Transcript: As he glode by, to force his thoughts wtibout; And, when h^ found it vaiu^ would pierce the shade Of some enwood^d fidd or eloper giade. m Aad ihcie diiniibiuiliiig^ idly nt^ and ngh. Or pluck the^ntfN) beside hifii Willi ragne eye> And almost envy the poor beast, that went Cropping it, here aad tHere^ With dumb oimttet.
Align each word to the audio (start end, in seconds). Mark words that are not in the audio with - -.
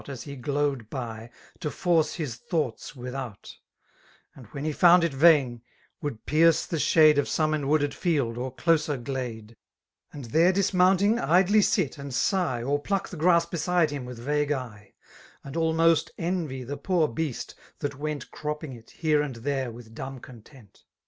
As 0.07 0.23
he 0.23 0.35
glode 0.35 0.89
by, 0.89 1.29
to 1.59 1.69
force 1.69 2.15
his 2.15 2.33
thoughts 2.35 2.93
wtibout; 2.93 3.57
And, 4.33 4.47
when 4.47 4.63
h^ 4.63 4.73
found 4.73 5.03
it 5.03 5.11
vaiu^ 5.11 5.61
would 6.01 6.25
pierce 6.25 6.65
the 6.65 6.79
shade 6.79 7.19
Of 7.19 7.27
some 7.29 7.51
enwood^d 7.51 7.89
fidd 7.93 8.35
or 8.35 8.51
eloper 8.51 9.03
giade. 9.03 9.55
m 10.11 10.21
Aad 10.23 10.29
ihcie 10.31 10.71
diiniibiuiliiig^ 10.73 11.21
idly 11.21 11.59
nt^ 11.59 11.99
and 11.99 12.11
ngh. 12.11 12.67
Or 12.67 12.81
pluck 12.81 13.09
the^ntfN) 13.09 13.51
beside 13.51 13.89
hifii 13.89 14.05
Willi 14.05 14.23
ragne 14.25 14.55
eye> 14.57 14.93
And 15.43 15.55
almost 15.55 16.09
envy 16.17 16.63
the 16.63 16.77
poor 16.77 17.07
beast, 17.07 17.53
that 17.77 17.99
went 17.99 18.31
Cropping 18.31 18.73
it, 18.73 18.89
here 18.89 19.21
aad 19.21 19.35
tHere^ 19.43 19.71
With 19.71 19.93
dumb 19.93 20.19
oimttet. 20.19 20.81